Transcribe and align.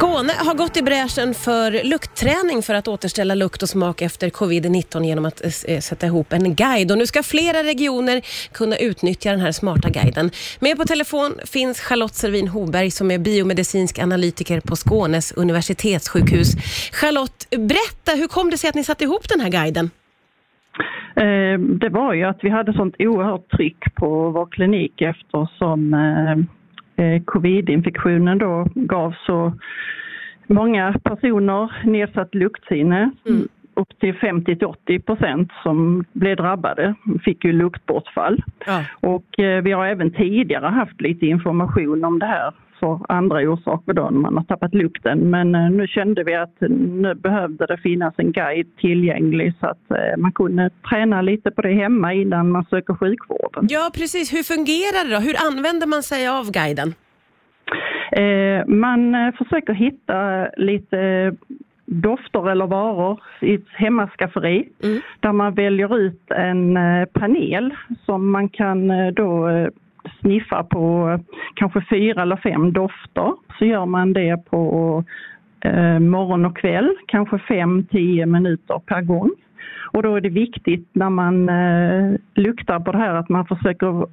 Skåne 0.00 0.32
har 0.46 0.54
gått 0.54 0.76
i 0.76 0.82
bräschen 0.82 1.34
för 1.34 1.88
luktträning 1.92 2.62
för 2.62 2.74
att 2.74 2.88
återställa 2.88 3.34
lukt 3.34 3.62
och 3.62 3.68
smak 3.68 4.02
efter 4.02 4.28
covid-19 4.28 5.04
genom 5.04 5.24
att 5.24 5.44
eh, 5.44 5.74
eh, 5.74 5.80
sätta 5.80 6.06
ihop 6.06 6.32
en 6.32 6.54
guide. 6.54 6.90
Och 6.90 6.98
nu 6.98 7.06
ska 7.06 7.22
flera 7.22 7.62
regioner 7.72 8.20
kunna 8.52 8.76
utnyttja 8.76 9.30
den 9.30 9.40
här 9.40 9.52
smarta 9.52 9.88
guiden. 9.90 10.30
Med 10.60 10.76
på 10.76 10.84
telefon 10.84 11.30
finns 11.52 11.80
Charlotte 11.80 12.14
Servin 12.14 12.48
Hoberg 12.48 12.90
som 12.90 13.10
är 13.10 13.18
biomedicinsk 13.18 13.98
analytiker 13.98 14.60
på 14.60 14.76
Skånes 14.76 15.32
universitetssjukhus. 15.32 16.48
Charlotte, 17.00 17.46
berätta, 17.50 18.10
hur 18.20 18.28
kom 18.28 18.50
det 18.50 18.58
sig 18.58 18.68
att 18.68 18.74
ni 18.80 18.84
satte 18.84 19.04
ihop 19.04 19.28
den 19.28 19.40
här 19.40 19.50
guiden? 19.50 19.90
Eh, 21.24 21.56
det 21.82 21.88
var 21.88 22.14
ju 22.14 22.24
att 22.24 22.38
vi 22.42 22.50
hade 22.50 22.72
sånt 22.72 22.94
oerhört 22.98 23.50
tryck 23.50 23.94
på 23.94 24.30
vår 24.30 24.46
klinik 24.46 25.00
eftersom 25.00 25.80
covid-infektionen 27.24 28.38
då 28.38 28.66
gav 28.74 29.14
så 29.26 29.52
många 30.50 30.94
personer 31.04 31.86
nedsatt 31.86 32.34
luktsinne. 32.34 33.10
Mm. 33.28 33.48
Upp 33.74 34.00
till 34.00 34.14
50 34.14 34.56
till 34.56 34.66
80 34.66 35.00
procent 35.00 35.50
som 35.62 36.04
blev 36.12 36.36
drabbade 36.36 36.94
fick 37.24 37.44
ju 37.44 37.52
luktbortfall. 37.52 38.42
Ja. 38.66 38.84
Och 39.00 39.26
vi 39.36 39.72
har 39.72 39.86
även 39.86 40.10
tidigare 40.10 40.66
haft 40.66 41.00
lite 41.00 41.26
information 41.26 42.04
om 42.04 42.18
det 42.18 42.26
här 42.26 42.52
för 42.80 43.00
andra 43.08 43.36
orsaker 43.50 43.92
då 43.92 44.02
när 44.02 44.20
man 44.20 44.36
har 44.36 44.44
tappat 44.44 44.74
lukten. 44.74 45.30
Men 45.30 45.54
eh, 45.54 45.70
nu 45.70 45.86
kände 45.86 46.24
vi 46.24 46.34
att 46.34 46.56
nu 46.60 47.14
behövde 47.14 47.66
det 47.66 47.78
finnas 47.78 48.14
en 48.16 48.32
guide 48.32 48.76
tillgänglig 48.76 49.54
så 49.60 49.66
att 49.66 49.90
eh, 49.90 50.16
man 50.18 50.32
kunde 50.32 50.70
träna 50.90 51.22
lite 51.22 51.50
på 51.50 51.62
det 51.62 51.72
hemma 51.72 52.14
innan 52.14 52.50
man 52.50 52.64
söker 52.70 52.94
sjukvården. 52.94 53.66
Ja 53.70 53.90
precis, 53.94 54.32
hur 54.32 54.42
fungerar 54.42 55.08
det 55.08 55.14
då? 55.14 55.20
Hur 55.20 55.36
använder 55.48 55.86
man 55.86 56.02
sig 56.02 56.28
av 56.28 56.50
guiden? 56.52 56.94
Eh, 58.12 58.66
man 58.66 59.32
försöker 59.38 59.72
hitta 59.72 60.48
lite 60.56 61.32
dofter 61.86 62.50
eller 62.50 62.66
varor 62.66 63.20
i 63.40 63.54
ett 63.54 63.68
hemmaskafferi 63.68 64.68
mm. 64.82 65.00
där 65.20 65.32
man 65.32 65.54
väljer 65.54 65.98
ut 65.98 66.30
en 66.30 66.78
panel 67.12 67.74
som 68.04 68.30
man 68.30 68.48
kan 68.48 68.88
då 69.14 69.48
sniffa 70.20 70.64
på 70.64 71.18
kanske 71.54 71.84
fyra 71.90 72.22
eller 72.22 72.36
fem 72.36 72.72
dofter 72.72 73.32
så 73.58 73.64
gör 73.64 73.86
man 73.86 74.12
det 74.12 74.44
på 74.50 75.04
eh, 75.60 75.98
morgon 75.98 76.44
och 76.44 76.56
kväll, 76.56 76.96
kanske 77.06 77.38
fem, 77.38 77.86
tio 77.90 78.26
minuter 78.26 78.80
per 78.86 79.00
gång. 79.00 79.30
Och 79.92 80.02
då 80.02 80.16
är 80.16 80.20
det 80.20 80.28
viktigt 80.28 80.88
när 80.92 81.10
man 81.10 81.48
eh, 81.48 82.14
luktar 82.34 82.80
på 82.80 82.92
det 82.92 82.98
här 82.98 83.14
att 83.14 83.28
man 83.28 83.46
försöker 83.46 84.06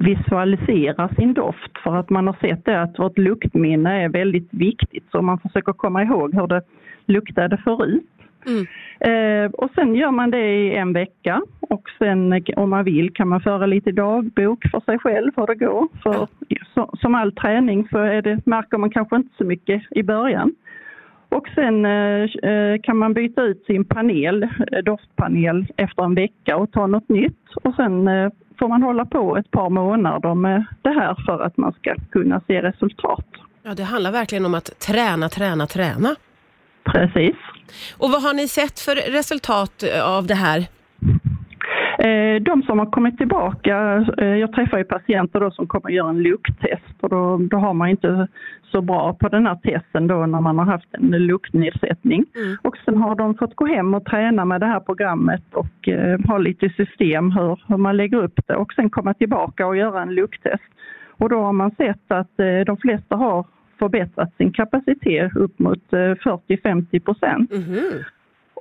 visualisera 0.00 1.08
sin 1.08 1.34
doft 1.34 1.78
för 1.84 1.96
att 1.96 2.10
man 2.10 2.26
har 2.26 2.36
sett 2.40 2.64
det 2.64 2.82
att 2.82 2.98
vårt 2.98 3.18
luktminne 3.18 4.04
är 4.04 4.08
väldigt 4.08 4.48
viktigt 4.50 5.04
så 5.10 5.22
man 5.22 5.38
försöker 5.38 5.72
komma 5.72 6.02
ihåg 6.02 6.34
hur 6.34 6.46
det 6.46 6.62
luktade 7.06 7.56
förut. 7.56 8.06
Mm. 8.46 8.66
Eh, 9.00 9.50
och 9.50 9.70
sen 9.74 9.94
gör 9.94 10.10
man 10.10 10.30
det 10.30 10.46
i 10.46 10.74
en 10.74 10.92
vecka 10.92 11.42
och 11.60 11.88
sen 11.98 12.44
om 12.56 12.70
man 12.70 12.84
vill 12.84 13.12
kan 13.14 13.28
man 13.28 13.40
föra 13.40 13.66
lite 13.66 13.92
dagbok 13.92 14.64
för 14.70 14.80
sig 14.80 14.98
själv 14.98 15.32
hur 15.36 15.46
det 15.46 15.54
går. 15.54 15.88
För 16.02 16.28
så, 16.74 16.90
som 17.00 17.14
all 17.14 17.32
träning 17.32 17.88
så 17.90 17.98
är 17.98 18.22
det, 18.22 18.46
märker 18.46 18.78
man 18.78 18.90
kanske 18.90 19.16
inte 19.16 19.36
så 19.38 19.44
mycket 19.44 19.82
i 19.90 20.02
början. 20.02 20.54
Och 21.28 21.48
sen 21.54 21.84
eh, 21.84 22.22
eh 22.22 22.80
kan 22.82 22.96
man 22.96 23.14
byta 23.14 23.42
ut 23.42 23.64
sin 23.66 23.84
panel, 23.84 24.42
eh, 24.42 24.78
doftpanel 24.84 25.66
efter 25.76 26.02
en 26.02 26.14
vecka 26.14 26.56
och 26.56 26.72
ta 26.72 26.86
något 26.86 27.08
nytt 27.08 27.48
och 27.62 27.74
sen 27.74 28.08
eh, 28.08 28.30
får 28.60 28.68
man 28.68 28.82
hålla 28.82 29.04
på 29.04 29.36
ett 29.36 29.50
par 29.50 29.70
månader 29.70 30.34
med 30.34 30.64
det 30.82 30.90
här 30.90 31.14
för 31.26 31.40
att 31.40 31.56
man 31.56 31.72
ska 31.72 31.94
kunna 32.10 32.40
se 32.46 32.62
resultat. 32.62 33.26
Ja, 33.62 33.74
det 33.74 33.82
handlar 33.82 34.12
verkligen 34.12 34.46
om 34.46 34.54
att 34.54 34.78
träna, 34.78 35.28
träna, 35.28 35.66
träna. 35.66 36.16
Precis. 36.84 37.36
Och 37.98 38.10
vad 38.10 38.22
har 38.22 38.34
ni 38.34 38.48
sett 38.48 38.80
för 38.80 38.96
resultat 38.96 39.84
av 40.04 40.26
det 40.26 40.34
här? 40.34 40.66
Eh, 42.04 42.42
de 42.42 42.62
som 42.62 42.78
har 42.78 42.86
kommit 42.86 43.18
tillbaka, 43.18 44.06
eh, 44.18 44.36
jag 44.36 44.52
träffar 44.52 44.78
ju 44.78 44.84
patienter 44.84 45.40
då 45.40 45.50
som 45.50 45.66
kommer 45.66 45.90
att 45.90 45.94
göra 45.94 46.10
en 46.10 46.22
lukttest 46.22 46.96
och 47.00 47.08
då, 47.08 47.36
då 47.36 47.56
har 47.56 47.74
man 47.74 47.88
inte 47.88 48.28
så 48.62 48.80
bra 48.82 49.14
på 49.14 49.28
den 49.28 49.46
här 49.46 49.54
testen 49.54 50.06
då 50.06 50.26
när 50.26 50.40
man 50.40 50.58
har 50.58 50.64
haft 50.64 50.94
en 50.94 51.10
luktnedsättning. 51.10 52.24
Mm. 52.36 52.56
Och 52.62 52.76
sen 52.84 52.96
har 52.96 53.14
de 53.14 53.34
fått 53.34 53.56
gå 53.56 53.66
hem 53.66 53.94
och 53.94 54.04
träna 54.04 54.44
med 54.44 54.60
det 54.60 54.66
här 54.66 54.80
programmet 54.80 55.44
och 55.52 55.88
eh, 55.88 56.20
ha 56.28 56.38
lite 56.38 56.68
system 56.68 57.30
hur, 57.30 57.60
hur 57.68 57.76
man 57.76 57.96
lägger 57.96 58.22
upp 58.22 58.40
det 58.46 58.54
och 58.54 58.72
sen 58.72 58.90
komma 58.90 59.14
tillbaka 59.14 59.66
och 59.66 59.76
göra 59.76 60.02
en 60.02 60.14
lukttest. 60.14 60.64
Och 61.18 61.28
då 61.28 61.40
har 61.42 61.52
man 61.52 61.70
sett 61.70 62.12
att 62.12 62.40
eh, 62.40 62.60
de 62.66 62.76
flesta 62.76 63.16
har 63.16 63.46
förbättrat 63.78 64.36
sin 64.36 64.52
kapacitet 64.52 65.36
upp 65.36 65.58
mot 65.58 65.90
40-50 65.90 66.86
eh, 66.90 67.00
procent. 67.00 67.52
Mm. 67.52 68.04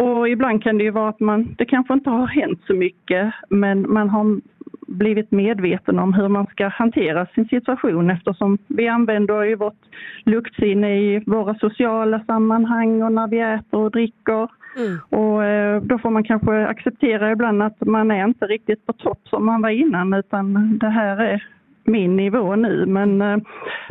Och 0.00 0.28
ibland 0.28 0.62
kan 0.62 0.78
det 0.78 0.84
ju 0.84 0.90
vara 0.90 1.08
att 1.08 1.20
man, 1.20 1.54
det 1.58 1.64
kanske 1.64 1.94
inte 1.94 2.10
har 2.10 2.26
hänt 2.26 2.60
så 2.66 2.74
mycket 2.74 3.34
men 3.48 3.92
man 3.92 4.08
har 4.08 4.40
blivit 4.86 5.30
medveten 5.30 5.98
om 5.98 6.14
hur 6.14 6.28
man 6.28 6.46
ska 6.46 6.68
hantera 6.68 7.26
sin 7.26 7.48
situation 7.48 8.10
eftersom 8.10 8.58
vi 8.66 8.88
använder 8.88 9.42
ju 9.42 9.54
vårt 9.54 9.80
luktsinne 10.24 10.96
i 10.96 11.22
våra 11.26 11.54
sociala 11.54 12.20
sammanhang 12.20 13.02
och 13.02 13.12
när 13.12 13.28
vi 13.28 13.40
äter 13.40 13.80
och 13.80 13.90
dricker. 13.90 14.48
Mm. 14.76 14.98
Och 15.08 15.44
eh, 15.44 15.82
då 15.82 15.98
får 15.98 16.10
man 16.10 16.24
kanske 16.24 16.66
acceptera 16.66 17.32
ibland 17.32 17.62
att 17.62 17.80
man 17.80 18.10
är 18.10 18.24
inte 18.24 18.46
riktigt 18.46 18.86
på 18.86 18.92
topp 18.92 19.20
som 19.24 19.46
man 19.46 19.62
var 19.62 19.70
innan 19.70 20.14
utan 20.14 20.78
det 20.78 20.88
här 20.88 21.16
är 21.16 21.44
min 21.84 22.16
nivå 22.16 22.56
nu. 22.56 22.86
Men 22.86 23.22
eh, 23.22 23.36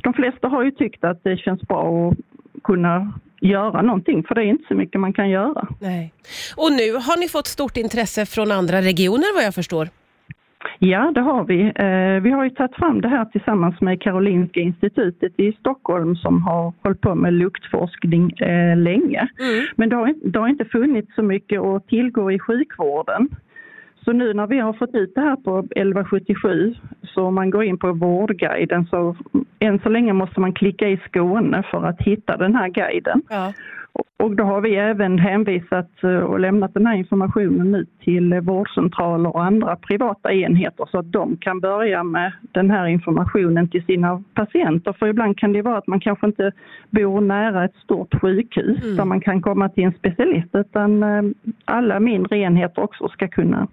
de 0.04 0.14
flesta 0.14 0.48
har 0.48 0.64
ju 0.64 0.72
tyckt 0.72 1.04
att 1.04 1.24
det 1.24 1.38
känns 1.38 1.62
bra 1.62 2.10
att 2.10 2.18
kunna 2.64 3.14
göra 3.48 3.82
någonting, 3.82 4.24
för 4.24 4.36
det 4.36 4.42
är 4.42 4.46
inte 4.46 4.68
så 4.68 4.74
mycket 4.74 5.02
man 5.02 5.14
kan 5.14 5.30
göra. 5.30 5.68
Nej. 5.82 6.14
Och 6.56 6.72
nu 6.72 6.94
har 6.94 7.20
ni 7.20 7.28
fått 7.28 7.48
stort 7.48 7.78
intresse 7.78 8.26
från 8.26 8.52
andra 8.52 8.82
regioner 8.82 9.36
vad 9.36 9.44
jag 9.44 9.56
förstår? 9.56 9.90
Ja, 10.80 11.12
det 11.16 11.22
har 11.22 11.44
vi. 11.44 11.62
Eh, 11.76 12.24
vi 12.24 12.32
har 12.32 12.44
ju 12.44 12.50
tagit 12.50 12.76
fram 12.76 13.02
det 13.02 13.08
här 13.08 13.26
tillsammans 13.26 13.82
med 13.82 14.02
Karolinska 14.02 14.60
institutet 14.60 15.40
i 15.40 15.52
Stockholm 15.52 16.16
som 16.16 16.44
har 16.44 16.74
hållit 16.84 17.02
på 17.02 17.16
med 17.16 17.34
luktforskning 17.34 18.32
eh, 18.32 18.78
länge. 18.78 19.28
Mm. 19.40 19.66
Men 19.76 19.90
det 19.90 19.96
har, 19.96 20.14
det 20.32 20.40
har 20.40 20.48
inte 20.48 20.66
funnits 20.66 21.16
så 21.16 21.22
mycket 21.22 21.62
att 21.62 21.88
tillgå 21.88 22.32
i 22.32 22.40
sjukvården. 22.40 23.30
Så 24.06 24.12
nu 24.12 24.34
när 24.34 24.48
vi 24.48 24.60
har 24.60 24.74
fått 24.74 24.96
ut 24.96 25.16
det 25.16 25.22
här 25.22 25.36
på 25.36 25.60
1177 25.60 26.76
så 27.16 27.24
om 27.24 27.36
man 27.36 27.50
går 27.50 27.64
in 27.64 27.78
på 27.78 27.92
Vårdguiden 27.92 28.86
så 28.86 29.16
än 29.60 29.80
så 29.80 29.90
länge 29.90 30.14
måste 30.14 30.40
man 30.40 30.54
klicka 30.54 30.90
i 30.90 30.98
Skåne 31.08 31.64
för 31.72 31.86
att 31.86 32.02
hitta 32.02 32.38
den 32.38 32.56
här 32.56 32.70
guiden. 32.70 33.22
Ja. 33.30 33.54
Och 34.18 34.36
då 34.36 34.44
har 34.44 34.62
vi 34.62 34.76
även 34.76 35.20
hänvisat 35.20 36.04
eh, 36.04 36.10
och 36.10 36.40
lämnat 36.40 36.74
den 36.74 36.86
här 36.86 36.96
informationen 36.96 37.76
ut 37.76 37.90
till 38.04 38.34
vårdcentraler 38.34 39.36
och 39.36 39.44
andra 39.44 39.76
privata 39.76 40.34
enheter 40.34 40.88
så 40.92 41.00
att 41.00 41.12
de 41.12 41.38
kan 41.38 41.60
börja 41.60 42.04
med 42.04 42.32
den 42.52 42.72
här 42.72 42.86
informationen 42.86 43.70
till 43.70 43.86
sina 43.86 44.24
patienter. 44.34 44.94
För 45.00 45.08
ibland 45.08 45.38
kan 45.38 45.54
det 45.54 45.62
vara 45.62 45.78
att 45.78 45.88
man 45.88 46.00
kanske 46.00 46.28
inte 46.28 46.52
bor 46.90 47.22
nära 47.22 47.66
ett 47.66 47.76
stort 47.84 48.22
sjukhus 48.22 48.84
mm. 48.84 48.96
där 48.96 49.06
man 49.06 49.22
kan 49.22 49.42
komma 49.42 49.70
till 49.70 49.84
en 49.84 49.94
specialist 49.94 50.50
utan 50.54 51.04
eh, 51.04 51.22
alla 51.66 52.00
mindre 52.00 52.38
enheter 52.38 52.84
också 52.84 53.08
ska 53.08 53.28
kunna 53.28 53.68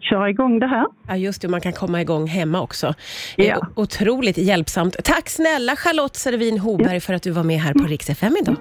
köra 0.00 0.30
igång 0.30 0.58
det 0.58 0.66
här. 0.66 0.86
Ja 1.08 1.16
just 1.16 1.42
det, 1.42 1.48
man 1.48 1.60
kan 1.60 1.72
komma 1.72 2.00
igång 2.00 2.26
hemma 2.26 2.60
också. 2.60 2.94
Ja. 3.36 3.66
Otroligt 3.76 4.38
hjälpsamt. 4.38 4.96
Tack 5.04 5.28
snälla 5.28 5.76
Charlotte 5.76 6.16
Servin 6.16 6.58
Hoberg 6.58 6.94
ja. 6.94 7.00
för 7.00 7.14
att 7.14 7.22
du 7.22 7.30
var 7.30 7.44
med 7.44 7.58
här 7.58 7.72
på 7.74 7.84
Rix 7.84 8.10
FM 8.10 8.34
idag. 8.42 8.56